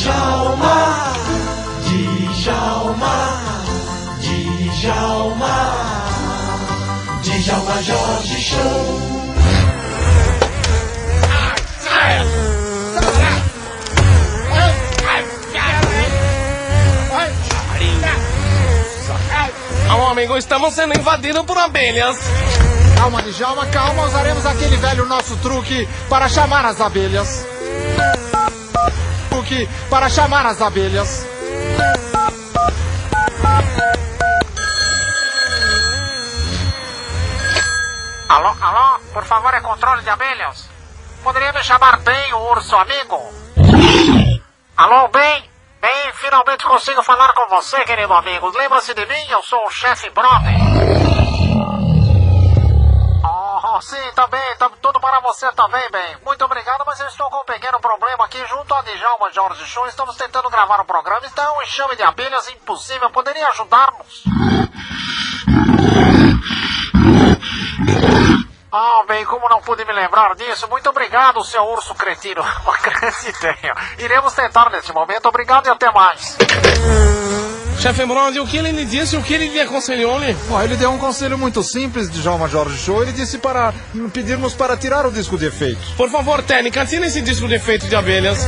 Djalma, 0.00 1.12
Djalma, 1.84 3.16
Djalma, 4.80 5.56
Djalma 7.22 7.74
Jorge 7.86 8.38
Show. 8.40 9.20
Alô, 19.90 20.08
amigo, 20.08 20.38
estamos 20.38 20.72
sendo 20.72 20.98
invadidos 20.98 21.44
por 21.44 21.58
abelhas. 21.58 22.16
Calma, 22.96 23.20
Djalma, 23.20 23.66
calma, 23.66 24.06
usaremos 24.06 24.46
aquele 24.46 24.78
velho 24.78 25.04
nosso 25.04 25.36
truque 25.36 25.86
para 26.08 26.26
chamar 26.26 26.64
as 26.64 26.80
abelhas. 26.80 27.44
Para 29.88 30.10
chamar 30.10 30.44
as 30.44 30.60
abelhas. 30.60 31.26
Alô, 38.28 38.54
alô, 38.60 39.00
por 39.14 39.24
favor, 39.24 39.54
é 39.54 39.60
controle 39.62 40.02
de 40.02 40.10
abelhas? 40.10 40.68
Poderia 41.22 41.52
me 41.52 41.62
chamar 41.62 42.00
bem 42.00 42.34
o 42.34 42.50
urso 42.50 42.76
amigo? 42.76 43.18
Alô, 44.76 45.08
bem? 45.08 45.50
Bem, 45.80 46.12
finalmente 46.16 46.64
consigo 46.64 47.02
falar 47.02 47.32
com 47.32 47.48
você, 47.48 47.82
querido 47.84 48.12
amigo. 48.12 48.50
Lembra-se 48.50 48.92
de 48.92 49.06
mim? 49.06 49.26
Eu 49.30 49.42
sou 49.42 49.64
o 49.66 49.70
chefe 49.70 50.10
Brother. 50.10 50.54
Oh, 53.72 53.80
sim, 53.80 53.96
também, 54.14 54.56
tá 54.58 54.68
para 55.00 55.20
você 55.20 55.50
também, 55.52 55.90
bem. 55.90 56.16
Muito 56.24 56.44
obrigado, 56.44 56.84
mas 56.86 57.00
eu 57.00 57.06
estou 57.06 57.28
com 57.30 57.38
um 57.38 57.44
pequeno 57.44 57.80
problema 57.80 58.24
aqui 58.24 58.44
junto 58.46 58.72
a 58.74 58.82
Djalma 58.82 59.32
Jorge 59.32 59.66
Show. 59.66 59.86
Estamos 59.86 60.16
tentando 60.16 60.50
gravar 60.50 60.80
um 60.80 60.84
programa, 60.84 61.26
está 61.26 61.52
um 61.56 61.62
enxame 61.62 61.96
de 61.96 62.02
abelhas 62.02 62.48
impossível. 62.50 63.10
Poderia 63.10 63.48
ajudar-nos? 63.48 64.24
Ah, 68.72 69.02
bem, 69.08 69.24
como 69.24 69.48
não 69.48 69.60
pude 69.60 69.84
me 69.84 69.92
lembrar 69.92 70.36
disso, 70.36 70.68
muito 70.68 70.88
obrigado, 70.90 71.42
seu 71.42 71.64
urso 71.64 71.92
cretino. 71.94 72.42
Uma 72.62 72.76
grande 72.78 73.28
ideia. 73.28 73.74
Iremos 73.98 74.32
tentar 74.34 74.70
neste 74.70 74.92
momento. 74.92 75.26
Obrigado 75.26 75.66
e 75.66 75.70
até 75.70 75.90
mais. 75.90 76.36
Chefe 77.80 78.04
Brody, 78.04 78.38
o 78.38 78.46
que 78.46 78.58
ele 78.58 78.72
lhe 78.72 78.84
disse, 78.84 79.16
o 79.16 79.22
que 79.22 79.32
ele 79.32 79.48
lhe 79.48 79.58
aconselhou-lhe? 79.58 80.36
Ó, 80.50 80.62
ele 80.62 80.76
deu 80.76 80.90
um 80.90 80.98
conselho 80.98 81.38
muito 81.38 81.62
simples, 81.62 82.10
Djalma 82.10 82.46
Jorge 82.46 82.76
Show. 82.76 83.02
Ele 83.02 83.10
disse 83.10 83.38
para 83.38 83.72
pedirmos 84.12 84.52
para 84.52 84.76
tirar 84.76 85.06
o 85.06 85.10
disco 85.10 85.38
de 85.38 85.46
efeitos. 85.46 85.88
Por 85.96 86.10
favor, 86.10 86.42
técnica, 86.42 86.84
tira 86.84 87.06
esse 87.06 87.22
disco 87.22 87.48
de 87.48 87.54
efeito 87.54 87.88
de 87.88 87.96
abelhas. 87.96 88.38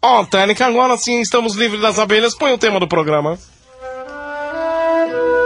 Ó, 0.00 0.20
oh, 0.20 0.26
técnica, 0.26 0.64
agora 0.64 0.96
sim 0.96 1.20
estamos 1.20 1.56
livres 1.56 1.82
das 1.82 1.98
abelhas. 1.98 2.36
Põe 2.36 2.52
o 2.52 2.58
tema 2.58 2.78
do 2.78 2.86
programa. 2.86 3.36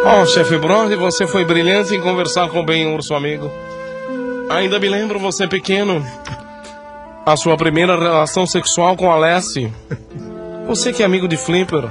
Ó, 0.05 0.21
oh, 0.21 0.27
chefe 0.27 0.59
Brody, 0.59 0.95
você 0.95 1.27
foi 1.27 1.47
brilhante 1.47 1.95
em 1.95 2.03
conversar 2.03 2.50
com 2.50 2.62
bem 2.62 2.93
urso 2.95 3.15
amigo. 3.15 3.50
Ainda 4.50 4.78
me 4.78 4.91
lembro 4.91 5.19
você 5.19 5.49
pequeno. 5.49 6.05
A 7.25 7.34
sua 7.34 7.56
primeira 7.56 7.99
relação 7.99 8.47
sexual 8.47 8.95
com 8.95 9.10
Alessi. 9.10 9.72
Você 10.69 10.93
que 10.93 11.03
é 11.03 11.06
amigo 11.06 11.27
de 11.27 11.39
Flipper. 11.39 11.89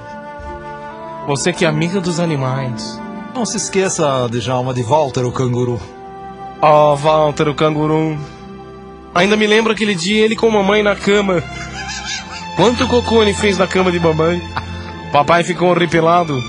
Você 1.26 1.52
que 1.52 1.66
é 1.66 1.68
amiga 1.68 2.00
dos 2.00 2.20
animais. 2.20 3.02
Não 3.34 3.44
se 3.44 3.58
esqueça, 3.58 4.30
Djalma, 4.30 4.72
de 4.72 4.84
Walter 4.84 5.26
o 5.26 5.32
canguru. 5.32 5.82
Oh, 6.62 6.96
Walter 6.96 7.48
o 7.48 7.56
canguru. 7.56 8.16
Ainda 9.16 9.36
me 9.36 9.48
lembro 9.48 9.74
aquele 9.74 9.96
dia 9.96 10.24
ele 10.24 10.36
com 10.36 10.48
mamãe 10.52 10.84
na 10.84 10.96
cama. 10.96 11.44
Quanto 12.56 12.88
cocô 12.88 13.24
ele 13.24 13.34
fez 13.34 13.58
na 13.58 13.66
cama 13.66 13.92
de 13.92 14.00
mamãe. 14.00 14.40
Papai 15.12 15.44
ficou 15.44 15.70
horripilado. 15.70 16.40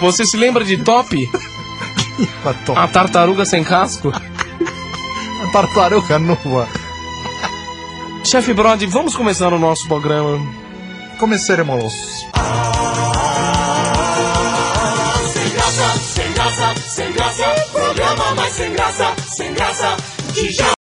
Você 0.00 0.26
se 0.26 0.36
lembra 0.36 0.64
de 0.64 0.78
Top? 0.78 1.30
A 2.74 2.88
tartaruga 2.88 3.44
sem 3.44 3.62
casco? 3.62 4.10
A 4.10 5.52
tartaruga 5.52 6.18
nua. 6.18 6.66
Chefe 8.24 8.52
Brody, 8.52 8.86
vamos 8.86 9.14
começar 9.14 9.52
o 9.52 9.58
nosso 9.58 9.86
programa. 9.86 10.63
Começaremos. 11.18 11.92
Sem 15.32 15.50
graça, 15.50 15.98
sem 15.98 16.32
graça, 16.32 16.74
sem 16.88 17.12
graça, 17.12 17.44
programa 17.72 18.34
mais 18.34 18.52
sem 18.54 18.72
graça, 18.72 19.14
sem 19.28 19.54
graça, 19.54 19.96
Djalma. 20.32 20.83